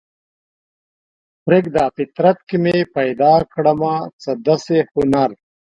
[1.45, 5.31] پریږده فطرت کې مې پیدا کړمه څه داسې هنر